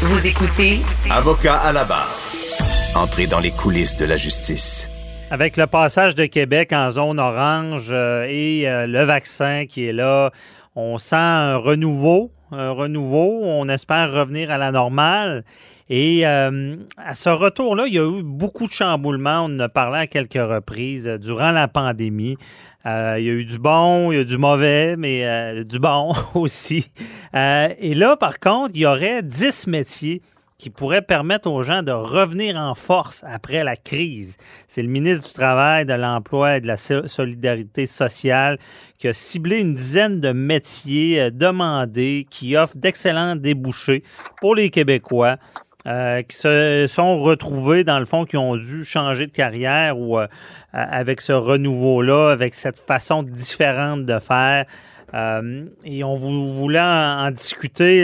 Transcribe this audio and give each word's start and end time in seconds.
Vous 0.00 0.28
écoutez 0.28 0.78
Avocat 1.10 1.56
à 1.56 1.72
la 1.72 1.82
barre. 1.82 2.16
Entrez 2.94 3.26
dans 3.26 3.40
les 3.40 3.50
coulisses 3.50 3.96
de 3.96 4.04
la 4.04 4.16
justice. 4.16 4.88
Avec 5.32 5.56
le 5.56 5.66
passage 5.66 6.14
de 6.14 6.26
Québec 6.26 6.72
en 6.72 6.92
zone 6.92 7.18
orange 7.18 7.88
euh, 7.90 8.24
et 8.28 8.68
euh, 8.68 8.86
le 8.86 9.02
vaccin 9.02 9.66
qui 9.68 9.88
est 9.88 9.92
là, 9.92 10.30
on 10.76 10.98
sent 10.98 11.16
un 11.16 11.56
renouveau, 11.56 12.30
un 12.52 12.70
renouveau. 12.70 13.40
On 13.42 13.68
espère 13.68 14.12
revenir 14.12 14.52
à 14.52 14.58
la 14.58 14.70
normale. 14.70 15.44
Et 15.90 16.26
euh, 16.26 16.76
à 16.98 17.14
ce 17.14 17.30
retour-là, 17.30 17.84
il 17.86 17.94
y 17.94 17.98
a 17.98 18.04
eu 18.06 18.22
beaucoup 18.22 18.66
de 18.66 18.72
chamboulements. 18.72 19.44
On 19.46 19.54
en 19.56 19.60
a 19.60 19.68
parlé 19.68 19.98
à 20.00 20.06
quelques 20.06 20.34
reprises 20.34 21.08
euh, 21.08 21.18
durant 21.18 21.50
la 21.50 21.66
pandémie. 21.68 22.36
Euh, 22.86 23.16
il 23.18 23.24
y 23.26 23.30
a 23.30 23.32
eu 23.32 23.44
du 23.44 23.58
bon, 23.58 24.12
il 24.12 24.16
y 24.16 24.18
a 24.18 24.20
eu 24.22 24.24
du 24.26 24.38
mauvais, 24.38 24.96
mais 24.96 25.26
euh, 25.26 25.64
du 25.64 25.78
bon 25.78 26.12
aussi. 26.34 26.86
Euh, 27.34 27.68
et 27.78 27.94
là, 27.94 28.16
par 28.16 28.38
contre, 28.38 28.72
il 28.74 28.80
y 28.82 28.86
aurait 28.86 29.22
10 29.22 29.66
métiers 29.66 30.20
qui 30.58 30.70
pourraient 30.70 31.02
permettre 31.02 31.48
aux 31.48 31.62
gens 31.62 31.82
de 31.84 31.92
revenir 31.92 32.56
en 32.56 32.74
force 32.74 33.22
après 33.26 33.62
la 33.62 33.76
crise. 33.76 34.36
C'est 34.66 34.82
le 34.82 34.88
ministre 34.88 35.28
du 35.28 35.32
Travail, 35.34 35.86
de 35.86 35.92
l'Emploi 35.94 36.56
et 36.56 36.60
de 36.60 36.66
la 36.66 36.76
so- 36.76 37.06
Solidarité 37.06 37.86
sociale 37.86 38.58
qui 38.98 39.06
a 39.06 39.12
ciblé 39.12 39.60
une 39.60 39.74
dizaine 39.74 40.20
de 40.20 40.32
métiers 40.32 41.20
euh, 41.20 41.30
demandés 41.30 42.26
qui 42.28 42.56
offrent 42.56 42.76
d'excellents 42.76 43.36
débouchés 43.36 44.02
pour 44.40 44.54
les 44.56 44.68
Québécois. 44.68 45.36
Euh, 45.86 46.22
qui 46.22 46.36
se 46.36 46.86
sont 46.88 47.18
retrouvés, 47.18 47.84
dans 47.84 47.98
le 47.98 48.04
fond, 48.04 48.24
qui 48.24 48.36
ont 48.36 48.56
dû 48.56 48.84
changer 48.84 49.26
de 49.26 49.30
carrière 49.30 49.98
ou 49.98 50.18
euh, 50.18 50.26
avec 50.72 51.20
ce 51.20 51.32
renouveau-là, 51.32 52.30
avec 52.30 52.54
cette 52.54 52.78
façon 52.78 53.22
différente 53.22 54.04
de 54.04 54.18
faire. 54.18 54.66
Euh, 55.14 55.64
et 55.84 56.04
on 56.04 56.16
vou- 56.16 56.52
voulait 56.54 56.80
en, 56.80 57.30
discuter. 57.30 58.00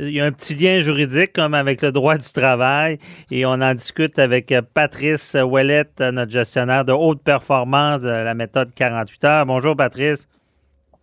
il 0.00 0.10
y 0.10 0.20
a 0.20 0.24
un 0.24 0.32
petit 0.32 0.56
lien 0.56 0.80
juridique 0.80 1.32
comme 1.32 1.54
avec 1.54 1.80
le 1.80 1.92
droit 1.92 2.16
du 2.16 2.32
travail 2.32 2.98
et 3.30 3.46
on 3.46 3.52
en 3.52 3.74
discute 3.74 4.18
avec 4.18 4.52
Patrice 4.74 5.36
Ouellette, 5.40 6.00
notre 6.00 6.32
gestionnaire 6.32 6.84
de 6.84 6.92
haute 6.92 7.22
performance 7.22 8.00
de 8.00 8.08
la 8.08 8.34
méthode 8.34 8.74
48 8.74 9.24
heures. 9.24 9.46
Bonjour 9.46 9.76
Patrice. 9.76 10.26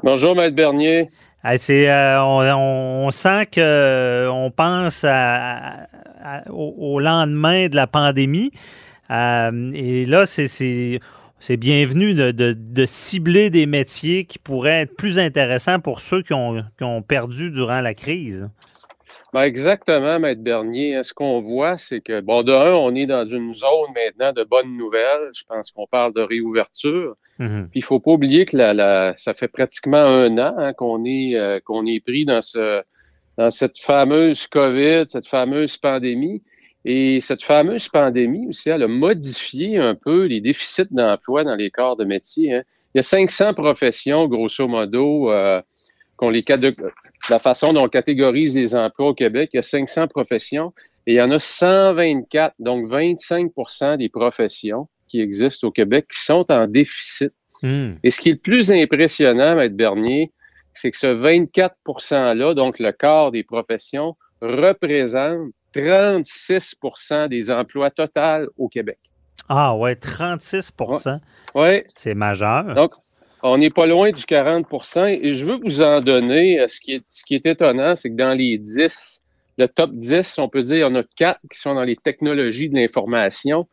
Bonjour, 0.03 0.35
Maître 0.35 0.55
Bernier. 0.57 1.09
Hey, 1.47 1.59
c'est, 1.59 1.91
euh, 1.91 2.23
on, 2.23 3.11
sent 3.11 3.45
que 3.51 3.61
euh, 3.61 4.31
on 4.31 4.49
pense 4.49 5.05
au, 6.49 6.99
lendemain 6.99 7.67
de 7.67 7.75
la 7.75 7.85
pandémie. 7.85 8.49
Euh, 9.11 9.71
et 9.75 10.07
là, 10.07 10.25
c'est, 10.25 10.99
bienvenu 11.51 12.15
de, 12.15 12.31
de- 12.31 12.57
de 12.57 12.85
cibler 12.87 13.51
des 13.51 13.67
métiers 13.67 14.25
qui 14.25 14.39
pourraient 14.39 14.81
être 14.81 14.97
plus 14.97 15.19
intéressants 15.19 15.79
pour 15.79 16.01
ceux 16.01 16.23
qui 16.23 16.33
ont, 16.33 16.63
qui 16.79 16.83
ont 16.83 17.03
perdu 17.03 17.51
durant 17.51 17.81
la 17.81 17.93
crise. 17.93 18.49
Ben 19.35 19.41
exactement, 19.41 20.17
Maître 20.17 20.41
Bernier. 20.41 21.03
Ce 21.03 21.13
qu'on 21.13 21.41
voit, 21.41 21.77
c'est 21.77 21.99
que, 21.99 22.21
bon, 22.21 22.41
de 22.41 22.53
un, 22.53 22.73
on 22.73 22.95
est 22.95 23.05
dans 23.05 23.27
une 23.27 23.51
zone 23.51 23.91
maintenant 23.93 24.31
de 24.31 24.45
bonnes 24.45 24.77
nouvelles. 24.77 25.29
Je 25.35 25.43
pense 25.45 25.71
qu'on 25.71 25.87
parle 25.87 26.13
de 26.13 26.21
réouverture. 26.21 27.15
Mhm. 27.39 27.67
Puis 27.69 27.81
il 27.81 27.83
faut 27.83 27.99
pas 27.99 28.11
oublier 28.11 28.45
que 28.45 28.55
la, 28.55 28.73
la- 28.73 29.13
ça 29.17 29.33
fait 29.33 29.49
pratiquement 29.49 29.97
un 30.05 30.37
an 30.37 30.53
hein, 30.57 30.71
qu'on 30.71 31.03
est 31.03 31.35
euh, 31.35 31.59
qu'on 31.59 31.85
est 31.85 31.99
pris 31.99 32.23
dans 32.23 32.41
ce 32.41 32.81
dans 33.37 33.51
cette 33.51 33.77
fameuse 33.77 34.47
COVID, 34.47 35.03
cette 35.07 35.27
fameuse 35.27 35.75
pandémie. 35.75 36.41
Et 36.85 37.19
cette 37.19 37.43
fameuse 37.43 37.89
pandémie 37.89 38.47
aussi, 38.47 38.69
elle 38.69 38.83
a 38.83 38.87
modifié 38.87 39.79
un 39.79 39.95
peu 39.95 40.27
les 40.27 40.39
déficits 40.39 40.87
d'emploi 40.91 41.43
dans 41.43 41.55
les 41.55 41.71
corps 41.71 41.97
de 41.97 42.05
métier. 42.05 42.53
hein. 42.53 42.63
Il 42.93 42.99
y 42.99 43.01
a 43.01 43.03
500 43.03 43.53
professions, 43.53 44.29
grosso 44.29 44.65
modo, 44.69 45.29
euh, 45.29 45.61
qu'on 46.17 46.29
les 46.29 46.43
la 47.29 47.39
façon 47.39 47.73
dont 47.73 47.85
on 47.85 47.89
catégorise 47.89 48.55
les 48.55 48.75
emplois 48.75 49.09
au 49.09 49.13
Québec. 49.13 49.49
Il 49.53 49.57
y 49.57 49.59
a 49.59 49.63
500 49.63 50.07
professions 50.07 50.73
et 51.07 51.13
il 51.13 51.15
y 51.15 51.21
en 51.21 51.31
a 51.31 51.39
124, 51.39 52.55
donc 52.59 52.89
25% 52.89 53.97
des 53.97 54.09
professions 54.09 54.87
qui 55.07 55.19
existent 55.21 55.67
au 55.67 55.71
Québec 55.71 56.07
qui 56.11 56.19
sont 56.19 56.45
en 56.51 56.67
déficit. 56.67 57.33
Mhm. 57.63 57.99
Et 58.03 58.09
ce 58.09 58.21
qui 58.21 58.29
est 58.29 58.33
le 58.33 58.37
plus 58.39 58.71
impressionnant, 58.71 59.55
Maître 59.55 59.75
Bernier, 59.75 60.31
c'est 60.73 60.91
que 60.91 60.97
ce 60.97 61.07
24 61.07 61.75
%-là, 61.85 62.53
donc 62.53 62.79
le 62.79 62.91
quart 62.91 63.31
des 63.31 63.43
professions, 63.43 64.15
représente 64.41 65.51
36% 65.73 67.27
des 67.27 67.51
emplois 67.51 67.91
totaux 67.91 68.51
au 68.57 68.67
Québec. 68.67 68.99
Ah 69.49 69.75
ouais, 69.75 69.95
36% 69.95 71.19
Oui, 71.53 71.83
c'est 71.95 72.15
majeur. 72.15 72.73
donc 72.73 72.93
on 73.47 73.57
n'est 73.59 73.69
pas 73.69 73.85
loin 73.85 74.11
du 74.11 74.23
40% 74.23 75.19
et 75.21 75.31
je 75.31 75.45
veux 75.45 75.59
vous 75.63 75.81
en 75.81 76.01
donner. 76.01 76.59
euh, 76.59 76.67
Ce 76.67 76.79
qui 76.79 76.93
est, 76.93 77.03
ce 77.09 77.23
qui 77.23 77.35
est 77.35 77.45
étonnant, 77.45 77.95
c'est 77.95 78.09
que 78.09 78.15
dans 78.15 78.33
les 78.33 78.57
10, 78.57 79.21
le 79.57 79.67
top 79.67 79.91
10, 79.93 80.39
on 80.39 80.49
peut 80.49 80.63
dire, 80.63 80.87
en 80.87 80.95
a 80.95 81.03
quatre 81.15 81.39
qui 81.51 81.59
sont 81.59 81.75
dans 81.75 81.83
les 81.83 81.95
technologies 81.95 82.69
de 82.69 82.75
l'information. 82.75 83.67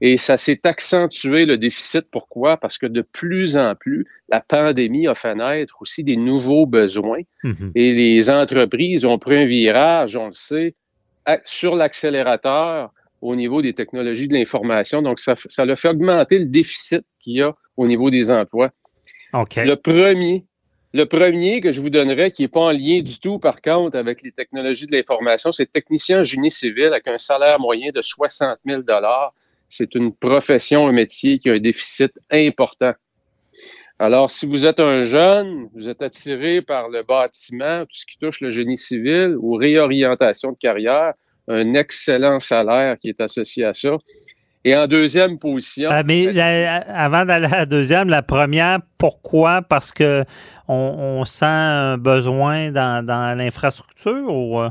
Et 0.00 0.16
ça 0.16 0.38
s'est 0.38 0.66
accentué 0.66 1.44
le 1.44 1.58
déficit. 1.58 2.06
Pourquoi? 2.10 2.56
Parce 2.56 2.78
que 2.78 2.86
de 2.86 3.02
plus 3.02 3.58
en 3.58 3.74
plus, 3.74 4.06
la 4.30 4.40
pandémie 4.40 5.06
a 5.06 5.14
fait 5.14 5.34
naître 5.34 5.76
aussi 5.82 6.02
des 6.02 6.16
nouveaux 6.16 6.64
besoins. 6.64 7.20
Mhm. 7.44 7.72
Et 7.74 7.92
les 7.92 8.30
entreprises 8.30 9.04
ont 9.04 9.18
pris 9.18 9.36
un 9.36 9.44
virage, 9.44 10.16
on 10.16 10.28
le 10.28 10.32
sait, 10.32 10.74
sur 11.44 11.76
l'accélérateur 11.76 12.94
au 13.20 13.36
niveau 13.36 13.60
des 13.60 13.74
technologies 13.74 14.26
de 14.26 14.32
l'information. 14.32 15.02
Donc, 15.02 15.20
ça, 15.20 15.34
ça 15.50 15.64
a 15.64 15.76
fait 15.76 15.88
augmenter 15.88 16.38
le 16.38 16.46
déficit 16.46 17.02
qu'il 17.18 17.34
y 17.34 17.42
a 17.42 17.54
au 17.76 17.86
niveau 17.86 18.10
des 18.10 18.30
emplois. 18.30 18.70
Le 19.64 19.74
premier, 19.76 20.44
le 20.92 21.04
premier 21.04 21.60
que 21.60 21.70
je 21.70 21.80
vous 21.80 21.90
donnerais, 21.90 22.30
qui 22.30 22.42
n'est 22.42 22.48
pas 22.48 22.60
en 22.60 22.70
lien 22.70 23.00
du 23.00 23.18
tout, 23.20 23.38
par 23.38 23.60
contre, 23.60 23.96
avec 23.96 24.22
les 24.22 24.32
technologies 24.32 24.86
de 24.86 24.92
l'information, 24.92 25.52
c'est 25.52 25.70
technicien 25.70 26.20
en 26.20 26.24
génie 26.24 26.50
civil 26.50 26.86
avec 26.86 27.06
un 27.06 27.18
salaire 27.18 27.60
moyen 27.60 27.90
de 27.94 28.02
60 28.02 28.58
000 28.66 28.82
C'est 29.68 29.94
une 29.94 30.12
profession, 30.12 30.88
un 30.88 30.92
métier 30.92 31.38
qui 31.38 31.48
a 31.48 31.52
un 31.52 31.60
déficit 31.60 32.12
important. 32.30 32.92
Alors, 34.00 34.30
si 34.30 34.46
vous 34.46 34.64
êtes 34.64 34.80
un 34.80 35.04
jeune, 35.04 35.68
vous 35.74 35.86
êtes 35.86 36.00
attiré 36.00 36.62
par 36.62 36.88
le 36.88 37.02
bâtiment, 37.02 37.82
tout 37.82 37.94
ce 37.94 38.06
qui 38.06 38.18
touche 38.18 38.40
le 38.40 38.48
génie 38.48 38.78
civil 38.78 39.36
ou 39.38 39.54
réorientation 39.54 40.52
de 40.52 40.56
carrière, 40.56 41.12
un 41.48 41.74
excellent 41.74 42.40
salaire 42.40 42.98
qui 42.98 43.10
est 43.10 43.20
associé 43.20 43.64
à 43.64 43.74
ça. 43.74 43.98
Et 44.64 44.76
en 44.76 44.86
deuxième 44.86 45.38
position, 45.38 45.88
Ah, 45.90 46.02
mais 46.02 46.32
la- 46.32 46.80
avant 46.80 47.24
d'aller 47.24 47.46
à 47.46 47.60
la 47.60 47.66
deuxième, 47.66 48.10
la 48.10 48.22
première, 48.22 48.78
pourquoi? 48.98 49.62
Parce 49.62 49.90
que 49.90 50.24
on, 50.68 50.74
on 50.74 51.24
sent 51.24 51.46
un 51.46 51.96
besoin 51.96 52.70
dans, 52.70 53.04
dans 53.04 53.36
l'infrastructure 53.38 54.28
ou... 54.34 54.60
euh? 54.60 54.68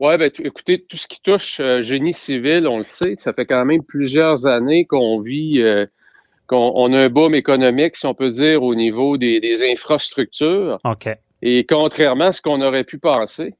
Oui, 0.00 0.16
ben, 0.16 0.30
écoutez, 0.42 0.82
tout 0.88 0.96
ce 0.96 1.06
qui 1.06 1.20
touche 1.20 1.60
euh, 1.60 1.82
génie 1.82 2.14
civil, 2.14 2.66
on 2.66 2.78
le 2.78 2.82
sait, 2.82 3.16
ça 3.18 3.34
fait 3.34 3.44
quand 3.44 3.66
même 3.66 3.82
plusieurs 3.84 4.46
années 4.46 4.86
qu'on 4.86 5.20
vit, 5.20 5.60
euh, 5.60 5.84
qu'on 6.46 6.72
on 6.74 6.90
a 6.94 7.00
un 7.00 7.08
boom 7.10 7.34
économique, 7.34 7.96
si 7.96 8.06
on 8.06 8.14
peut 8.14 8.30
dire, 8.30 8.62
au 8.62 8.74
niveau 8.74 9.18
des, 9.18 9.40
des 9.40 9.62
infrastructures. 9.70 10.78
OK. 10.84 11.06
Et 11.42 11.66
contrairement 11.66 12.28
à 12.28 12.32
ce 12.32 12.40
qu'on 12.40 12.62
aurait 12.62 12.84
pu 12.84 12.98
penser, 12.98 13.48
euh, 13.48 13.52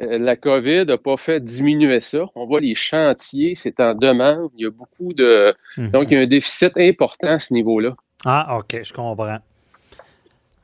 la 0.00 0.36
COVID 0.36 0.84
n'a 0.86 0.96
pas 0.98 1.16
fait 1.16 1.40
diminuer 1.44 2.00
ça. 2.00 2.24
On 2.36 2.46
voit 2.46 2.60
les 2.60 2.74
chantiers, 2.76 3.54
c'est 3.56 3.80
en 3.80 3.94
demande. 3.94 4.50
Il 4.56 4.62
y 4.62 4.66
a 4.66 4.70
beaucoup 4.70 5.12
de. 5.12 5.54
Mhm. 5.76 5.90
Donc, 5.90 6.08
il 6.10 6.14
y 6.14 6.16
a 6.16 6.20
un 6.20 6.26
déficit 6.26 6.72
important 6.76 7.28
à 7.28 7.38
ce 7.38 7.52
niveau-là. 7.52 7.94
Ah, 8.24 8.56
OK, 8.58 8.80
je 8.82 8.92
comprends. 8.92 9.38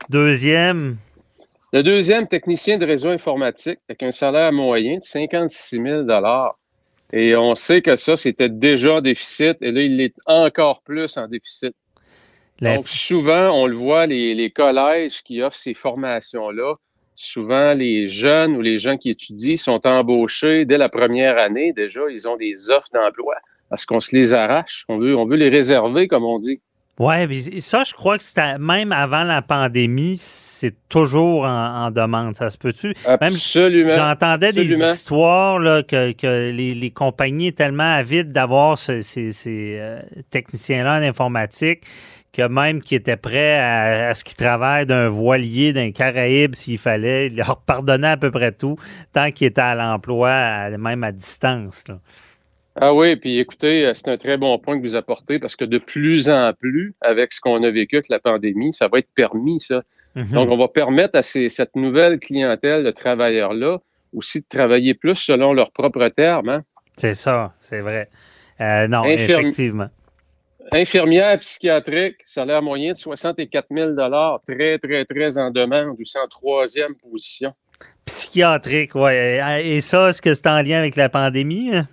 Deuxième, 0.09 0.97
Le 1.73 1.83
deuxième, 1.83 2.27
technicien 2.27 2.77
de 2.77 2.85
réseau 2.85 3.09
informatique, 3.09 3.79
avec 3.89 4.01
un 4.03 4.11
salaire 4.11 4.51
moyen 4.53 4.97
de 4.97 5.03
56 5.03 5.81
000 5.81 6.07
Et 7.11 7.35
on 7.35 7.55
sait 7.55 7.81
que 7.81 7.95
ça, 7.95 8.15
c'était 8.15 8.49
déjà 8.49 8.95
en 8.95 9.01
déficit, 9.01 9.57
et 9.61 9.71
là, 9.71 9.81
il 9.81 9.99
est 9.99 10.13
encore 10.25 10.81
plus 10.83 11.17
en 11.17 11.27
déficit. 11.27 11.73
la- 12.61 12.75
Donc, 12.77 12.87
souvent, 12.87 13.49
on 13.51 13.65
le 13.67 13.75
voit, 13.75 14.05
les, 14.05 14.33
les 14.35 14.49
collèges 14.51 15.21
qui 15.23 15.41
offrent 15.41 15.57
ces 15.57 15.73
formations-là, 15.73 16.75
souvent, 17.15 17.73
les 17.73 18.07
jeunes 18.07 18.55
ou 18.55 18.61
les 18.61 18.77
gens 18.77 18.97
qui 18.97 19.09
étudient 19.09 19.55
sont 19.55 19.85
embauchés 19.87 20.65
dès 20.65 20.77
la 20.77 20.89
première 20.89 21.37
année. 21.37 21.73
Déjà, 21.73 22.01
ils 22.11 22.27
ont 22.27 22.37
des 22.37 22.69
offres 22.69 22.89
d'emploi 22.93 23.35
parce 23.69 23.85
qu'on 23.85 23.99
se 23.99 24.15
les 24.15 24.33
arrache. 24.33 24.85
On 24.89 24.97
veut, 24.97 25.15
on 25.17 25.25
veut 25.25 25.37
les 25.37 25.49
réserver, 25.49 26.07
comme 26.07 26.23
on 26.23 26.39
dit. 26.39 26.61
Oui, 26.97 27.61
ça, 27.61 27.83
je 27.83 27.93
crois 27.93 28.17
que 28.17 28.23
c'était 28.23 28.57
même 28.57 28.93
avant 28.93 29.23
la 29.23 29.41
pandémie, 29.41 30.15
c'est 30.17 30.73
toujours 30.87 31.43
en, 31.43 31.91
demande. 31.91 32.35
Ça 32.37 32.49
se 32.49 32.57
peut-tu? 32.57 32.93
Absolument. 33.05 33.89
J'entendais 33.89 34.53
des 34.53 34.71
histoires 34.71 35.59
là, 35.59 35.83
que, 35.83 36.13
que 36.13 36.51
les, 36.51 36.73
les, 36.73 36.91
compagnies 36.91 37.51
tellement 37.53 37.95
avides 37.95 38.31
d'avoir 38.31 38.77
ces, 38.77 39.01
ces, 39.01 39.77
euh, 39.77 39.99
techniciens-là 40.29 40.99
en 40.99 41.01
informatique 41.01 41.81
que 42.35 42.47
même 42.47 42.81
qui 42.81 42.95
étaient 42.95 43.17
prêts 43.17 43.59
à, 43.59 44.13
ce 44.13 44.23
qu'ils 44.23 44.35
travaillent 44.35 44.85
d'un 44.85 45.07
voilier, 45.07 45.71
d'un 45.71 45.91
Caraïbe 45.91 46.55
s'il 46.55 46.77
fallait, 46.77 47.27
ils 47.27 47.35
leur 47.35 47.61
pardonnaient 47.61 48.09
à 48.09 48.17
peu 48.17 48.31
près 48.31 48.51
tout 48.51 48.77
tant 49.13 49.31
qu'ils 49.31 49.47
étaient 49.47 49.61
à 49.61 49.75
l'emploi, 49.75 50.69
même 50.77 51.03
à 51.03 51.11
distance. 51.11 51.83
Là. 51.87 51.99
Ah 52.79 52.93
oui, 52.93 53.15
puis 53.15 53.39
écoutez, 53.39 53.85
euh, 53.85 53.93
c'est 53.93 54.09
un 54.09 54.17
très 54.17 54.37
bon 54.37 54.59
point 54.59 54.77
que 54.77 54.85
vous 54.85 54.95
apportez 54.95 55.39
parce 55.39 55.55
que 55.55 55.63
de 55.63 55.77
plus 55.77 56.29
en 56.29 56.51
plus, 56.53 56.93
avec 56.99 57.31
ce 57.31 57.39
qu'on 57.39 57.63
a 57.63 57.71
vécu 57.71 57.95
avec 57.95 58.09
la 58.09 58.19
pandémie, 58.19 58.73
ça 58.73 58.89
va 58.89 58.99
être 58.99 59.07
permis, 59.15 59.61
ça. 59.61 59.83
Mhm. 60.15 60.33
Donc, 60.33 60.51
on 60.51 60.57
va 60.57 60.67
permettre 60.67 61.17
à 61.17 61.23
cette 61.23 61.75
nouvelle 61.75 62.19
clientèle 62.19 62.83
de 62.83 62.91
travailleurs-là 62.91 63.79
aussi 64.13 64.39
de 64.39 64.45
travailler 64.49 64.93
plus 64.93 65.15
selon 65.15 65.53
leurs 65.53 65.71
propres 65.71 66.07
termes. 66.09 66.49
Hein? 66.49 66.63
C'est 66.97 67.13
ça, 67.13 67.53
c'est 67.59 67.81
vrai. 67.81 68.09
Euh, 68.61 68.87
non, 68.87 69.03
effectivement. 69.05 69.89
Infirmière 70.71 71.39
psychiatrique, 71.39 72.17
salaire 72.25 72.61
moyen 72.61 72.93
de 72.93 72.97
64 72.97 73.67
000 73.71 73.95
très, 74.47 74.77
très, 74.79 75.05
très 75.05 75.37
en 75.37 75.51
demande, 75.51 75.95
aussi 75.99 76.17
en 76.17 76.27
troisième 76.27 76.95
position. 76.95 77.53
Psychiatrique, 78.05 78.95
oui. 78.95 79.13
Et 79.13 79.81
ça, 79.81 80.09
est-ce 80.09 80.21
que 80.21 80.33
c'est 80.33 80.47
en 80.47 80.61
lien 80.61 80.79
avec 80.79 80.95
la 80.95 81.09
pandémie? 81.09 81.75
Hein? 81.75 81.87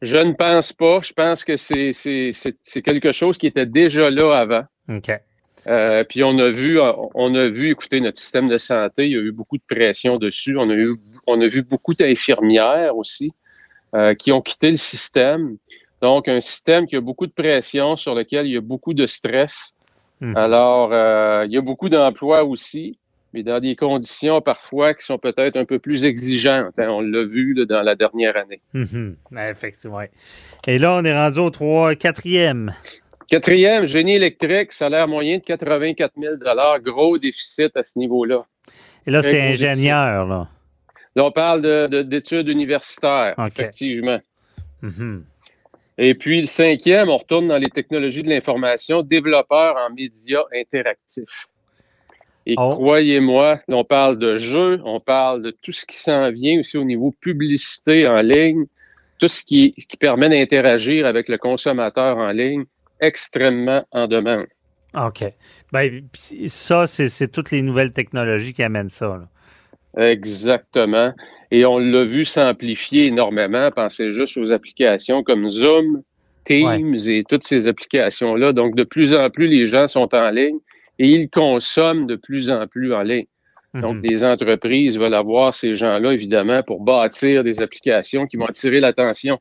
Je 0.00 0.16
ne 0.16 0.32
pense 0.32 0.72
pas. 0.72 1.00
Je 1.02 1.12
pense 1.12 1.44
que 1.44 1.56
c'est 1.56 2.82
quelque 2.82 3.12
chose 3.12 3.38
qui 3.38 3.46
était 3.46 3.66
déjà 3.66 4.10
là 4.10 4.32
avant. 4.38 4.64
OK. 4.88 5.10
Euh, 5.66 6.04
puis 6.04 6.22
on 6.22 6.38
a 6.38 6.50
vu, 6.50 6.78
on 6.80 7.34
a 7.34 7.48
vu, 7.48 7.70
écoutez, 7.70 8.00
notre 8.00 8.18
système 8.18 8.48
de 8.48 8.58
santé, 8.58 9.06
il 9.06 9.12
y 9.12 9.16
a 9.16 9.20
eu 9.20 9.32
beaucoup 9.32 9.58
de 9.58 9.62
pression 9.68 10.16
dessus. 10.16 10.56
On 10.56 10.70
a 10.70 10.74
eu, 10.74 10.96
on 11.26 11.40
a 11.40 11.46
vu 11.46 11.62
beaucoup 11.62 11.94
d'infirmières 11.94 12.96
aussi 12.96 13.32
euh, 13.94 14.14
qui 14.14 14.32
ont 14.32 14.40
quitté 14.40 14.70
le 14.70 14.76
système. 14.76 15.56
Donc, 16.00 16.28
un 16.28 16.40
système 16.40 16.86
qui 16.86 16.96
a 16.96 17.00
beaucoup 17.00 17.26
de 17.26 17.32
pression, 17.32 17.96
sur 17.96 18.14
lequel 18.14 18.46
il 18.46 18.52
y 18.52 18.56
a 18.56 18.60
beaucoup 18.60 18.94
de 18.94 19.06
stress. 19.06 19.74
Hmm. 20.20 20.36
Alors, 20.36 20.90
euh, 20.92 21.44
il 21.46 21.52
y 21.52 21.56
a 21.56 21.60
beaucoup 21.60 21.88
d'emplois 21.88 22.44
aussi 22.44 22.98
mais 23.34 23.42
dans 23.42 23.60
des 23.60 23.76
conditions 23.76 24.40
parfois 24.40 24.94
qui 24.94 25.04
sont 25.04 25.18
peut-être 25.18 25.56
un 25.56 25.64
peu 25.64 25.78
plus 25.78 26.04
exigeantes. 26.04 26.74
Hein. 26.78 26.88
on 26.88 27.00
l'a 27.00 27.24
vu 27.24 27.54
dans 27.66 27.82
la 27.82 27.94
dernière 27.94 28.36
année. 28.36 28.60
Mhm. 28.72 29.16
Effectivement. 29.38 30.00
Et 30.66 30.78
là, 30.78 30.94
on 30.94 31.04
est 31.04 31.14
rendu 31.14 31.38
au 31.38 31.50
3, 31.50 31.94
quatrième. 31.94 32.74
Quatrième, 33.28 33.84
génie 33.84 34.14
électrique, 34.14 34.72
salaire 34.72 35.06
moyen 35.06 35.38
de 35.38 35.42
84 35.42 36.14
000 36.18 36.34
gros 36.82 37.18
déficit 37.18 37.76
à 37.76 37.82
ce 37.82 37.98
niveau-là. 37.98 38.46
Et 39.06 39.10
là, 39.10 39.20
c'est 39.20 39.40
ingénieur, 39.40 40.26
là. 40.26 40.48
Là, 41.14 41.24
on 41.24 41.32
parle 41.32 41.88
d'études 42.06 42.48
universitaires, 42.48 43.34
effectivement. 43.46 44.20
Mhm. 44.80 45.24
Et 45.98 46.14
puis, 46.14 46.40
le 46.40 46.46
cinquième, 46.46 47.08
on 47.08 47.16
retourne 47.16 47.48
dans 47.48 47.58
les 47.58 47.70
technologies 47.70 48.22
de 48.22 48.28
l'information, 48.28 49.02
développeur 49.02 49.76
en 49.76 49.92
médias 49.92 50.44
interactifs. 50.54 51.48
Et 52.46 52.54
oh. 52.56 52.70
croyez-moi, 52.70 53.60
on 53.68 53.84
parle 53.84 54.18
de 54.18 54.38
jeux, 54.38 54.80
on 54.84 55.00
parle 55.00 55.42
de 55.42 55.50
tout 55.50 55.72
ce 55.72 55.84
qui 55.84 55.96
s'en 55.96 56.30
vient 56.30 56.60
aussi 56.60 56.78
au 56.78 56.84
niveau 56.84 57.14
publicité 57.20 58.06
en 58.06 58.22
ligne, 58.22 58.64
tout 59.18 59.28
ce 59.28 59.44
qui, 59.44 59.74
permet 59.98 60.30
d'interagir 60.30 61.04
avec 61.04 61.28
le 61.28 61.36
consommateur 61.36 62.16
en 62.16 62.30
ligne, 62.30 62.64
extrêmement 63.00 63.84
en 63.90 64.06
demande. 64.06 64.46
OK. 64.94 65.24
Ben, 65.72 66.08
ça, 66.46 66.86
c'est 66.86 67.28
toutes 67.28 67.50
les 67.50 67.60
nouvelles 67.60 67.92
technologies 67.92 68.54
qui 68.54 68.62
amènent 68.62 68.88
ça. 68.88 69.28
Exactement. 69.98 71.12
Et 71.50 71.64
on 71.64 71.78
l'a 71.78 72.04
vu 72.04 72.24
s'amplifier 72.24 73.06
énormément. 73.06 73.70
Pensez 73.70 74.10
juste 74.10 74.36
aux 74.36 74.52
applications 74.52 75.22
comme 75.22 75.48
Zoom, 75.48 76.02
Teams 76.44 76.96
et 77.06 77.24
toutes 77.28 77.44
ces 77.44 77.66
applications-là. 77.66 78.52
Donc, 78.52 78.74
de 78.76 78.84
plus 78.84 79.14
en 79.14 79.28
plus, 79.28 79.48
les 79.48 79.66
gens 79.66 79.88
sont 79.88 80.14
en 80.14 80.30
ligne 80.30 80.58
et 80.98 81.08
ils 81.08 81.28
consomment 81.28 82.06
de 82.06 82.16
plus 82.16 82.50
en 82.50 82.66
plus 82.66 82.94
en 82.94 83.02
ligne. 83.02 83.26
Donc, 83.74 83.96
mhm. 83.96 84.02
les 84.04 84.24
entreprises 84.24 84.98
veulent 84.98 85.14
avoir 85.14 85.52
ces 85.52 85.74
gens-là, 85.74 86.12
évidemment, 86.12 86.62
pour 86.62 86.80
bâtir 86.80 87.44
des 87.44 87.60
applications 87.60 88.26
qui 88.26 88.36
vont 88.36 88.46
attirer 88.46 88.80
l'attention. 88.80 89.38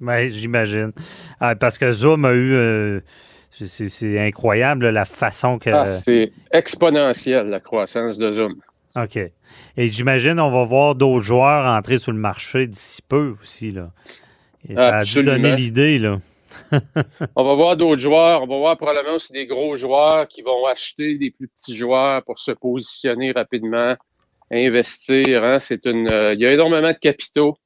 Oui, 0.00 0.28
j'imagine. 0.28 0.92
Ah, 1.40 1.54
parce 1.54 1.78
que 1.78 1.90
Zoom 1.90 2.24
a 2.24 2.32
eu. 2.32 2.52
Euh, 2.52 3.00
c'est 3.50 4.18
incroyable 4.18 4.88
la 4.88 5.04
façon 5.04 5.58
que. 5.58 5.70
Ah, 5.70 5.86
c'est 5.86 6.32
exponentiel, 6.52 7.48
la 7.48 7.60
croissance 7.60 8.18
de 8.18 8.32
Zoom. 8.32 8.54
OK. 8.96 9.16
Et 9.16 9.88
j'imagine 9.88 10.38
on 10.38 10.50
va 10.50 10.64
voir 10.64 10.94
d'autres 10.94 11.22
joueurs 11.22 11.66
entrer 11.66 11.98
sur 11.98 12.12
le 12.12 12.18
marché 12.18 12.66
d'ici 12.66 13.02
peu 13.02 13.34
aussi. 13.42 13.72
Là. 13.72 13.90
ça 14.74 14.98
a 14.98 15.04
dû 15.04 15.22
donner 15.22 15.56
l'idée, 15.56 15.98
là. 15.98 16.18
on 17.36 17.44
va 17.44 17.54
voir 17.54 17.76
d'autres 17.76 18.00
joueurs. 18.00 18.42
On 18.42 18.46
va 18.46 18.56
voir 18.58 18.76
probablement 18.76 19.16
aussi 19.16 19.32
des 19.32 19.46
gros 19.46 19.76
joueurs 19.76 20.28
qui 20.28 20.42
vont 20.42 20.66
acheter 20.66 21.18
des 21.18 21.30
plus 21.30 21.48
petits 21.48 21.76
joueurs 21.76 22.22
pour 22.22 22.38
se 22.38 22.52
positionner 22.52 23.32
rapidement, 23.32 23.96
investir. 24.50 25.44
Hein. 25.44 25.58
C'est 25.58 25.86
une, 25.86 26.08
euh, 26.08 26.34
il 26.34 26.40
y 26.40 26.46
a 26.46 26.52
énormément 26.52 26.92
de 26.92 26.98
capitaux 26.98 27.56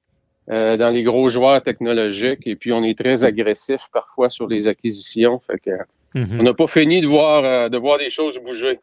euh, 0.50 0.76
dans 0.76 0.90
les 0.90 1.02
gros 1.02 1.28
joueurs 1.28 1.62
technologiques 1.62 2.46
et 2.46 2.56
puis 2.56 2.72
on 2.72 2.82
est 2.82 2.98
très 2.98 3.24
agressif 3.24 3.88
parfois 3.92 4.30
sur 4.30 4.46
les 4.46 4.66
acquisitions. 4.66 5.40
Fait 5.40 5.58
que, 5.58 5.70
mhm. 6.14 6.40
On 6.40 6.43
n'a 6.43 6.55
pas 6.55 6.66
fini 6.66 7.00
de 7.00 7.06
voir, 7.06 7.44
euh, 7.44 7.69
de 7.69 7.78
voir 7.78 7.99
des 7.99 8.10
choses 8.10 8.38
bouger. 8.44 8.78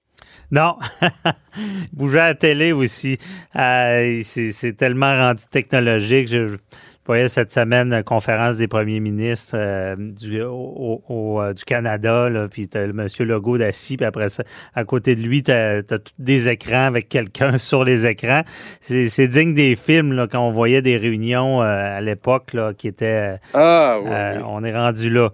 Non, 0.52 0.78
bouger 1.94 2.20
à 2.20 2.28
la 2.28 2.36
télé 2.36 2.72
aussi. 2.72 3.18
c'est 3.54 4.78
tellement 4.78 5.16
rendu 5.18 5.44
technologique. 5.52 6.28
Je, 6.28 6.58
je 7.06 7.12
voyais 7.12 7.28
cette 7.28 7.52
semaine 7.52 7.94
une 7.94 8.04
conférence 8.04 8.58
des 8.58 8.68
premiers 8.68 9.00
ministres 9.00 9.54
euh, 9.56 9.96
du, 9.96 10.42
au, 10.42 11.40
euh, 11.40 11.54
du 11.54 11.64
Canada, 11.64 12.30
là, 12.32 12.48
puis 12.48 12.68
tu 12.68 12.80
as 12.80 12.88
le 12.88 12.94
monsieur 12.94 13.26
Legault 13.26 13.60
d'assis, 13.60 13.96
puis 13.96 14.08
après 14.08 14.28
ça, 14.28 14.42
à 14.74 14.86
côté 14.86 15.14
de 15.14 15.22
lui, 15.22 15.44
tu 15.44 15.52
as, 15.52 15.84
des 16.18 16.50
écrans 16.50 16.88
avec 16.88 17.08
quelqu'un 17.08 17.58
sur 17.60 17.84
les 17.84 18.08
écrans. 18.08 18.42
C'est 18.82 19.28
digne 19.28 19.54
des 19.54 19.76
films, 19.76 20.14
là, 20.14 20.26
quand 20.28 20.40
on 20.40 20.52
voyait 20.52 20.82
des 20.82 20.98
réunions 20.98 21.62
euh, 21.62 21.98
à 21.98 22.02
l'époque, 22.02 22.54
là, 22.54 22.74
qui 22.74 22.88
étaient... 22.88 23.36
ah, 23.54 24.00
oui, 24.02 24.42
On 24.48 24.64
est 24.64 24.76
rendu 24.76 25.12
là. 25.12 25.30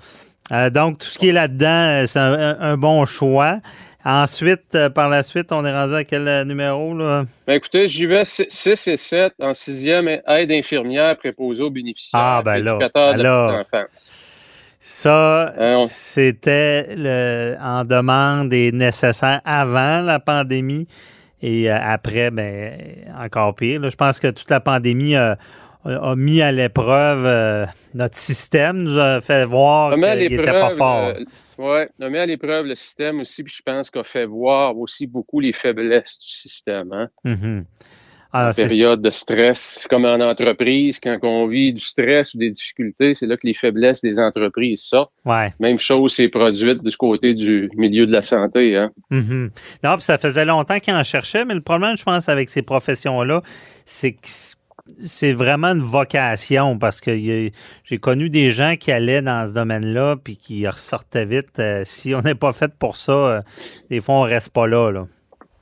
Donc, 0.70 1.00
tout 1.00 1.08
ce 1.08 1.18
qui 1.18 1.30
est 1.30 1.34
là-dedans, 1.34 2.04
c'est 2.06 2.20
un, 2.20 2.78
bon 2.78 3.06
choix. 3.06 3.60
Ensuite, 4.04 4.74
euh, 4.74 4.90
par 4.90 5.10
la 5.10 5.22
suite, 5.22 5.52
on 5.52 5.64
est 5.64 5.72
rendu 5.72 5.94
à 5.94 6.04
quel 6.04 6.28
euh, 6.28 6.44
numéro? 6.44 6.98
Là? 6.98 7.24
Ben 7.46 7.54
écoutez, 7.54 7.86
j'y 7.86 8.08
vais 8.08 8.26
6 8.26 8.88
et 8.88 8.98
7 8.98 9.34
en 9.40 9.54
sixième, 9.54 10.08
aide 10.08 10.52
infirmière 10.52 11.16
préposée 11.18 11.64
aux 11.64 11.70
bénéficiaires. 11.70 12.20
Ah, 12.20 12.42
ben 12.44 12.64
là, 12.64 12.80
alors, 12.96 13.62
Ça, 14.80 15.54
euh, 15.56 15.86
c'était 15.88 17.56
en 17.62 17.84
demande 17.84 18.52
et 18.54 18.72
nécessaire 18.72 19.42
avant 19.46 20.02
la 20.02 20.20
pandémie 20.20 20.88
et 21.44 21.70
après, 21.70 22.32
ben, 22.32 22.74
encore 23.20 23.56
pire. 23.56 23.88
Je 23.88 23.96
pense 23.96 24.20
que 24.20 24.28
toute 24.28 24.50
la 24.50 24.60
pandémie 24.60 25.16
a, 25.16 25.38
mis 26.16 26.42
à 26.42 26.52
l'épreuve 26.52 27.26
euh, 27.26 27.66
notre 27.94 28.18
système, 28.18 28.78
nous 28.78 28.98
a 28.98 29.22
fait 29.22 29.46
voir 29.46 29.94
qu'il 29.94 30.02
n'était 30.02 30.46
pas 30.46 30.72
fort. 30.72 31.14
Euh, 31.16 31.24
oui, 31.58 32.10
mis 32.10 32.18
à 32.18 32.26
l'épreuve 32.26 32.66
le 32.66 32.76
système 32.76 33.20
aussi, 33.20 33.44
puis 33.44 33.54
je 33.56 33.62
pense 33.64 33.90
qu'on 33.90 34.04
fait 34.04 34.26
voir 34.26 34.78
aussi 34.78 35.08
beaucoup 35.08 35.40
les 35.40 35.54
faiblesses 35.54 36.20
du 36.20 36.32
système. 36.32 36.92
Hein? 36.92 37.08
Mm-hmm. 37.26 37.64
en 38.34 38.52
période 38.54 39.02
de 39.02 39.12
stress, 39.12 39.86
comme 39.90 40.06
en 40.06 40.20
entreprise, 40.20 41.00
quand 41.00 41.20
on 41.24 41.48
vit 41.48 41.74
du 41.74 41.82
stress 41.82 42.34
ou 42.34 42.38
des 42.38 42.50
difficultés, 42.50 43.14
c'est 43.14 43.28
là 43.28 43.36
que 43.38 43.46
les 43.46 43.54
faiblesses 43.54 44.02
des 44.02 44.20
entreprises 44.20 44.82
sortent. 44.84 45.12
Ouais. 45.26 45.54
Même 45.60 45.78
chose 45.78 46.14
s'est 46.14 46.30
produite 46.30 46.90
ce 46.90 46.98
côté 46.98 47.34
du 47.34 47.70
milieu 47.76 48.08
de 48.08 48.12
la 48.12 48.22
santé. 48.22 48.78
Hein? 48.78 48.92
Mm-hmm. 49.12 49.50
Non, 49.84 49.96
puis 49.96 50.04
ça 50.04 50.18
faisait 50.18 50.46
longtemps 50.46 50.80
qu'ils 50.80 50.94
en 50.94 51.04
cherchaient, 51.04 51.46
mais 51.46 51.56
le 51.56 51.62
problème, 51.62 51.98
je 51.98 52.04
pense, 52.04 52.30
avec 52.30 52.50
ces 52.50 52.62
professions-là, 52.62 53.42
c'est 53.86 54.14
que 54.14 54.28
c'est 55.00 55.34
vraiment 55.34 55.68
une 55.68 55.84
vocation 55.84 56.78
parce 56.78 57.02
que 57.02 57.18
j'ai 57.18 57.98
connu 58.00 58.30
des 58.30 58.52
gens 58.52 58.76
qui 58.76 58.92
allaient 58.92 59.22
dans 59.22 59.48
ce 59.48 59.54
domaine-là 59.54 60.18
puis 60.24 60.38
qui 60.38 60.68
ressortaient 60.68 61.26
vite. 61.26 61.60
Euh, 61.60 61.84
si 61.86 62.14
on 62.16 62.22
n'est 62.22 62.36
pas 62.36 62.54
fait 62.54 62.72
pour 62.78 62.96
ça, 62.96 63.12
euh, 63.12 63.42
des 63.90 64.02
fois, 64.02 64.16
on 64.16 64.22
reste 64.22 64.50
pas 64.50 64.68
là. 64.68 64.92
là. 64.92 65.08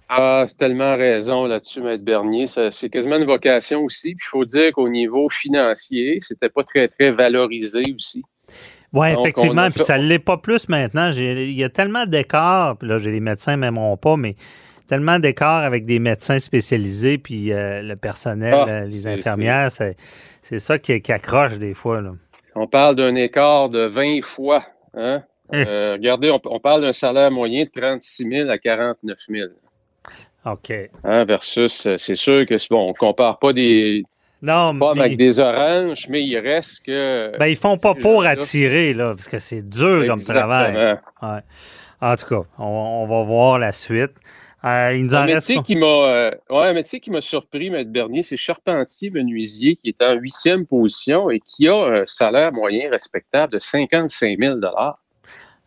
Ah, 0.10 0.46
c'est 0.48 0.58
tellement 0.58 0.98
raison 0.98 1.46
là-dessus, 1.46 1.82
Maître 1.82 2.04
Bernier. 2.04 2.48
C'est 2.48 2.90
quasiment 2.90 3.18
une 3.18 3.26
vocation 3.26 3.82
aussi. 3.82 4.16
Puis 4.16 4.26
il 4.28 4.30
faut 4.30 4.46
dire 4.46 4.72
qu'au 4.74 4.90
niveau 4.90 5.30
financier, 5.30 6.18
c'était 6.20 6.50
pas 6.50 6.64
très, 6.64 6.88
très 6.88 7.12
valorisé 7.12 7.84
aussi. 7.96 8.24
Oui, 8.92 9.10
effectivement. 9.12 9.70
Puis 9.70 9.84
ça 9.84 10.00
ne 10.00 10.06
l'est 10.06 10.18
pas 10.18 10.38
plus 10.38 10.68
maintenant. 10.68 11.12
Il 11.12 11.52
y 11.52 11.64
a 11.64 11.70
tellement 11.70 12.08
d'écarts. 12.08 12.78
Puis 12.78 12.88
là, 12.88 12.98
j'ai 12.98 13.12
les 13.12 13.20
médecins 13.20 13.56
m'aimeront 13.56 13.98
pas, 13.98 14.18
mais 14.18 14.36
tellement 14.90 15.20
d'écarts 15.20 15.64
avec 15.64 15.86
des 15.86 16.00
médecins 16.00 16.40
spécialisés, 16.40 17.20
puis 17.20 17.54
euh, 17.54 17.82
le 17.82 17.96
personnel, 17.96 18.54
ah, 18.54 18.66
euh, 18.68 18.82
les 18.86 19.08
infirmières, 19.08 19.70
c'est 19.72 20.60
ça 20.60 20.80
qui, 20.80 20.92
accroche 21.12 21.58
des 21.60 21.76
fois. 21.76 22.02
On 22.56 22.68
parle 22.68 22.96
d'un 22.96 23.16
écart 23.16 23.70
de 23.70 23.86
20 23.86 24.24
fois. 24.24 24.66
Hein? 24.94 25.24
Euh, 25.52 25.94
regardez, 25.94 26.30
on, 26.30 26.40
on 26.46 26.60
parle 26.60 26.84
d'un 26.84 26.92
salaire 26.92 27.32
moyen 27.32 27.64
de 27.64 27.72
36 27.72 28.30
000 28.30 28.50
à 28.52 28.60
49 28.60 29.18
000. 29.28 29.48
OK. 30.46 30.72
Hein, 31.04 31.26
versus, 31.26 31.88
c'est 31.98 32.16
sûr 32.16 32.46
que, 32.46 32.60
c'est- 32.60 32.70
bon, 32.70 32.88
on 32.88 32.94
compare 32.94 33.40
pas 33.40 33.52
des 33.52 34.04
Non, 34.44 34.74
mais 34.74 34.86
avec 35.00 35.18
des 35.18 35.40
oranges, 35.40 36.08
mais 36.08 36.24
il 36.24 36.38
reste 36.38 36.86
que... 36.86 37.36
ben, 37.40 37.48
ils 37.48 37.56
font 37.56 37.80
pas 37.80 37.96
pour 37.96 38.26
attirer, 38.26 38.94
là, 38.94 39.16
parce 39.16 39.28
que 39.28 39.40
c'est 39.40 39.68
dur 39.68 40.06
comme 40.06 40.22
travail. 40.22 41.00
Ouais. 41.24 41.40
En 42.00 42.16
tout 42.16 42.28
cas, 42.28 42.48
on, 42.60 42.66
on 42.66 43.08
va 43.08 43.24
voir 43.24 43.58
la 43.58 43.72
suite. 43.72 44.12
Euh, 44.66 44.94
il 44.94 45.04
nous 45.04 45.16
en 45.16 45.20
Un 45.20 45.26
reste. 45.26 45.50
métier 45.50 45.64
qui 45.64 45.76
m'a 45.78 45.86
euh, 45.86 46.32
ouais, 46.50 46.66
un 46.68 46.74
métier 46.74 47.00
qui 47.00 47.12
m'a 47.12 47.22
surpris, 47.22 47.70
Maître 47.70 47.92
Bernier, 47.92 48.24
c'est 48.24 48.36
charpentier 48.36 49.10
menuisier 49.10 49.78
qui 49.78 49.90
est 49.90 50.04
en 50.04 50.16
huitième 50.16 50.66
position 50.66 51.30
et 51.30 51.40
qui 51.40 51.68
a 51.70 51.76
un 51.76 52.04
salaire 52.06 52.52
moyen 52.52 52.90
respectable 52.90 53.54
de 53.54 53.60
55 53.60 54.38
000 54.38 54.60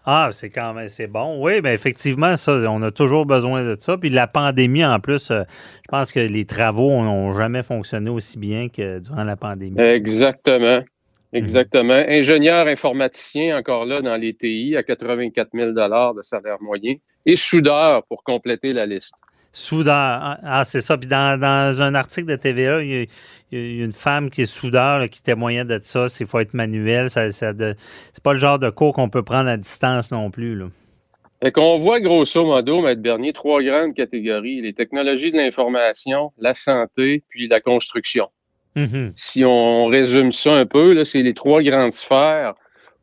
Ah, 0.05 0.29
c'est 0.33 0.51
quand 0.51 0.75
même 0.75 0.89
c'est 0.91 1.07
bon. 1.07 1.43
Oui, 1.43 1.63
bien 1.63 1.73
effectivement, 1.73 2.37
ça, 2.37 2.53
on 2.71 2.83
a 2.83 2.91
toujours 2.91 3.25
besoin 3.25 3.65
de 3.65 3.77
ça. 3.81 3.97
Puis 3.97 4.11
la 4.11 4.27
pandémie, 4.27 4.85
en 4.85 5.01
plus, 5.01 5.31
euh, 5.31 5.43
je 5.85 5.89
pense 5.89 6.13
que 6.13 6.21
les 6.21 6.45
travaux 6.45 6.91
n'ont 7.03 7.33
jamais 7.33 7.63
fonctionné 7.63 8.11
aussi 8.11 8.39
bien 8.39 8.69
que 8.69 8.99
durant 8.99 9.25
la 9.25 9.37
pandémie. 9.37 9.81
Exactement. 9.81 10.83
Exactement. 11.33 12.05
Ingénieur 12.09 12.67
informaticien, 12.67 13.57
encore 13.57 13.87
là, 13.87 14.03
dans 14.03 14.17
les 14.17 14.35
TI, 14.35 14.77
à 14.77 14.83
84 14.83 15.51
000 15.55 15.73
de 15.73 16.23
salaire 16.23 16.59
moyen. 16.61 16.95
Et 17.25 17.37
soudeur, 17.37 18.05
pour 18.07 18.23
compléter 18.25 18.73
la 18.73 18.87
liste. 18.87 19.15
Soudeur. 19.55 19.95
Ah, 19.95 20.39
ah, 20.45 20.65
c'est 20.65 20.81
ça. 20.81 20.97
Puis 20.97 21.09
dans, 21.09 21.39
dans 21.39 21.83
un 21.83 21.95
article 21.95 22.27
de 22.27 22.37
TVA, 22.37 22.83
il 22.83 22.89
y 22.91 23.03
a, 23.03 23.05
il 23.53 23.77
y 23.77 23.83
a 23.83 23.85
une 23.85 23.93
femme 23.93 24.31
qui 24.31 24.43
est 24.43 24.47
soudeur 24.47 24.99
là, 24.99 25.09
qui 25.09 25.23
témoignait 25.23 25.67
de 25.67 25.79
ça. 25.83 26.07
Il 26.21 26.27
faut 26.27 26.41
être 26.41 26.55
manuel. 26.55 27.11
Ça, 27.11 27.31
ça 27.31 27.53
de- 27.53 27.75
c'est 28.12 28.23
pas 28.23 28.33
le 28.33 28.39
genre 28.39 28.59
de 28.59 28.71
cours 28.71 28.95
qu'on 28.95 29.11
peut 29.11 29.23
prendre 29.23 29.51
à 29.51 29.57
distance 29.59 30.11
non 30.11 30.31
plus. 30.31 30.57
Là. 30.57 30.67
Fait 31.43 31.53
qu'on 31.53 31.79
voit 31.79 32.01
grosso 32.01 32.47
modo, 32.47 32.81
Maître 32.81 33.03
Bernier, 33.03 33.33
trois 33.35 33.62
grandes 33.62 33.95
catégories. 33.95 34.62
Les 34.62 34.73
technologies 34.73 35.33
de 35.33 35.37
l'information, 35.37 36.33
la 36.39 36.55
santé, 36.55 37.25
puis 37.29 37.47
la 37.49 37.61
construction. 37.61 38.29
Mhm. 38.75 39.12
si 39.17 39.45
on 39.45 39.87
résume 39.87 40.33
ça 40.33 40.55
un 40.55 40.64
peu, 40.67 41.05
c'est 41.05 41.23
les 41.23 41.35
trois 41.35 41.62
grandes 41.62 41.93
sphères 41.93 42.55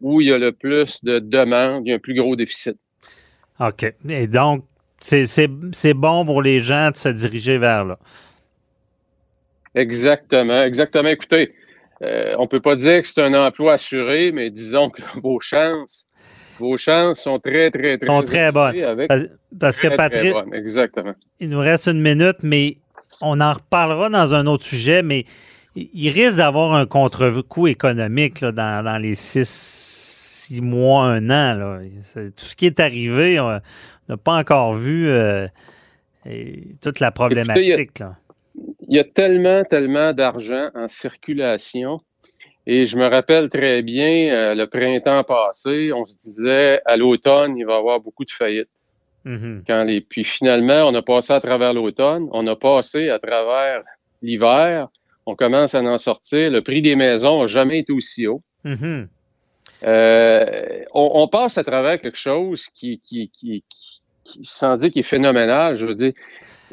où 0.01 0.21
il 0.21 0.27
y 0.27 0.33
a 0.33 0.37
le 0.37 0.51
plus 0.51 1.03
de 1.03 1.19
demandes, 1.19 1.83
il 1.85 1.89
y 1.89 1.93
a 1.93 1.95
un 1.97 1.99
plus 1.99 2.15
gros 2.15 2.35
déficit. 2.35 2.75
OK. 3.59 3.93
Et 4.07 4.27
donc, 4.27 4.63
c'est- 4.99 5.93
bon 5.93 6.25
pour 6.25 6.41
les 6.41 6.59
gens 6.61 6.91
de 6.91 6.95
se 6.95 7.09
diriger 7.09 7.57
vers 7.57 7.85
là. 7.85 7.99
Exactement, 9.75 10.63
exactement. 10.63 11.09
Écoutez, 11.09 11.53
euh, 12.01 12.35
on 12.39 12.47
peut 12.47 12.59
pas 12.59 12.75
dire 12.75 13.01
que 13.01 13.07
c'est 13.07 13.21
un 13.21 13.33
emploi 13.33 13.73
assuré, 13.73 14.31
mais 14.31 14.49
disons 14.49 14.89
que 14.89 15.01
vos 15.21 15.39
chances, 15.39 16.07
vos 16.57 16.77
chances 16.77 17.19
sont 17.21 17.39
très, 17.39 17.69
très, 17.69 17.97
très, 17.97 18.07
Sont 18.07 18.23
très 18.23 18.51
bonnes. 18.51 18.79
Avec 18.81 19.07
Parce, 19.07 19.23
parce 19.59 19.79
que 19.79 19.87
très, 19.87 19.95
Patrick. 19.97 20.33
Exactement. 20.53 21.13
il 21.39 21.49
nous 21.49 21.59
reste 21.59 21.87
une 21.87 22.01
minute, 22.01 22.37
mais 22.41 22.75
on 23.21 23.39
en 23.41 23.53
reparlera 23.53 24.09
dans 24.09 24.33
un 24.33 24.45
autre 24.47 24.63
sujet, 24.63 25.03
mais 25.03 25.25
il 25.93 26.09
risque 26.09 26.37
d'avoir 26.37 26.73
un 26.73 26.85
contre-coup 26.85 27.67
économique 27.67 28.41
là, 28.41 28.51
dans, 28.51 28.83
dans 28.83 28.97
les 28.97 29.15
six, 29.15 29.47
six 29.47 30.61
mois, 30.61 31.05
un 31.05 31.29
an. 31.29 31.53
Là. 31.53 31.79
Tout 32.15 32.45
ce 32.45 32.55
qui 32.55 32.65
est 32.65 32.79
arrivé, 32.79 33.39
on 33.39 33.59
n'a 34.09 34.17
pas 34.17 34.33
encore 34.33 34.73
vu 34.73 35.09
euh, 35.09 35.47
toute 36.81 36.99
la 36.99 37.11
problématique. 37.11 38.03
Il 38.87 38.95
y 38.95 38.99
a 38.99 39.03
tellement, 39.03 39.63
tellement 39.63 40.13
d'argent 40.13 40.69
en 40.75 40.87
circulation. 40.87 42.01
Et 42.67 42.85
je 42.85 42.97
me 42.97 43.07
rappelle 43.07 43.49
très 43.49 43.81
bien, 43.81 44.33
euh, 44.33 44.55
le 44.55 44.67
printemps 44.67 45.23
passé, 45.23 45.91
on 45.93 46.05
se 46.05 46.15
disait, 46.15 46.81
à 46.85 46.97
l'automne, 46.97 47.57
il 47.57 47.65
va 47.65 47.75
y 47.75 47.77
avoir 47.77 47.99
beaucoup 47.99 48.25
de 48.25 48.31
faillites. 48.31 48.69
Quand 49.67 49.83
les 49.83 50.01
puis 50.01 50.23
finalement 50.23 50.85
on 50.85 50.95
a 50.95 51.03
passé 51.03 51.33
à 51.33 51.41
travers 51.41 51.73
l'automne, 51.73 52.27
on 52.31 52.47
a 52.47 52.55
passé 52.55 53.09
à 53.09 53.19
travers 53.19 53.83
l'hiver, 54.23 54.87
on 55.29 55.35
commence 55.35 55.75
à 55.75 55.81
en 55.81 55.97
sortir. 55.97 56.51
Le 56.51 56.61
prix 56.61 56.81
des 56.81 56.95
maisons 56.95 57.41
n'a 57.41 57.47
jamais 57.47 57.79
été 57.79 57.91
aussi 57.93 58.27
haut. 58.27 58.41
Mhm. 58.63 59.07
Euh, 59.85 60.83
on, 60.93 61.11
on 61.13 61.27
passe 61.27 61.57
à 61.57 61.63
travers 61.63 61.99
quelque 62.01 62.17
chose 62.17 62.67
qui, 62.75 62.99
qui, 63.03 63.29
qui, 63.29 63.63
qui, 63.69 64.01
qui- 64.25 64.39
sans 64.43 64.75
dire 64.75 64.91
qui 64.91 64.99
est 64.99 65.03
phénoménal, 65.03 65.77
je 65.77 65.85
veux 65.85 65.95
dire. 65.95 66.13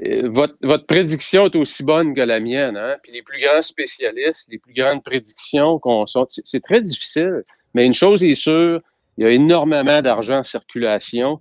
euh, 0.05 0.29
Votre, 0.29 0.57
votre 0.63 0.87
prédiction 0.87 1.47
est 1.47 1.55
aussi 1.57 1.85
bonne 1.85 2.15
que 2.15 2.21
la 2.21 2.41
mienne, 2.41 2.77
hein? 2.77 2.97
Puis 3.03 3.13
les 3.13 3.23
plus 3.23 3.41
grands 3.41 3.63
spécialistes, 3.63 4.49
les 4.51 4.59
plus 4.59 4.75
grandes 4.75 5.03
prédictions 5.05 5.79
qu'on 5.79 6.07
sort, 6.07 6.27
c'est 6.29 6.63
très 6.63 6.81
difficile. 6.81 7.45
Mais 7.75 7.87
une 7.87 7.95
chose 7.95 8.25
est 8.25 8.35
sûre, 8.35 8.81
il 9.17 9.25
y 9.25 9.27
a 9.27 9.31
énormément 9.31 10.03
d'argent 10.03 10.39
en 10.39 10.43
circulation 10.43 11.41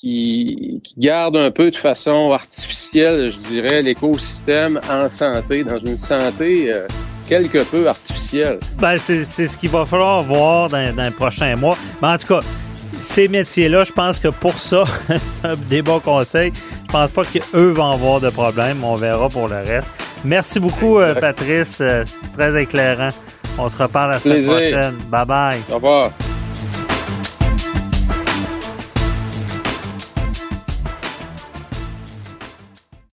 qui, 0.00 0.80
qui 0.82 0.94
garde 0.98 1.36
un 1.36 1.50
peu 1.50 1.70
de 1.70 1.76
façon 1.76 2.32
artificielle, 2.32 3.30
je 3.30 3.38
dirais, 3.38 3.82
l'écosystème 3.82 4.80
en 4.90 5.08
santé, 5.08 5.62
dans 5.62 5.78
une 5.78 5.96
santé 5.96 6.72
euh, 6.72 6.86
quelque 7.28 7.62
peu 7.62 7.86
artificielle. 7.88 8.58
Ben, 8.78 8.98
c'est 8.98 9.24
c'est 9.24 9.46
ce 9.46 9.56
qu'il 9.56 9.70
va 9.70 9.86
falloir 9.86 10.22
voir 10.24 10.68
dans, 10.68 10.94
dans 10.94 11.04
les 11.04 11.10
prochains 11.10 11.54
mois. 11.56 11.78
Mais 12.02 12.08
en 12.08 12.18
tout 12.18 12.26
cas, 12.26 12.40
ces 12.98 13.28
métiers-là, 13.28 13.84
je 13.84 13.92
pense 13.92 14.18
que 14.18 14.28
pour 14.28 14.58
ça, 14.58 14.82
c'est 15.08 15.46
un 15.48 15.56
des 15.56 15.80
bons 15.82 16.00
conseils. 16.00 16.52
Je 16.86 16.92
pense 16.92 17.12
pas 17.12 17.22
qu'eux 17.24 17.70
vont 17.70 17.90
avoir 17.90 18.20
de 18.20 18.30
problème. 18.30 18.82
On 18.82 18.94
verra 18.94 19.28
pour 19.28 19.48
le 19.48 19.56
reste. 19.56 19.92
Merci 20.24 20.58
beaucoup, 20.58 20.98
euh. 20.98 21.14
Patrice. 21.14 21.78
Euh, 21.80 22.04
très 22.36 22.60
éclairant. 22.62 23.08
On 23.58 23.68
se 23.68 23.76
reparle 23.76 24.10
la 24.12 24.18
semaine 24.18 24.38
Plaisir. 24.38 24.52
prochaine. 24.54 24.94
Bye 25.08 25.26
bye. 25.26 25.60
Au 25.70 25.74
revoir. 25.76 26.10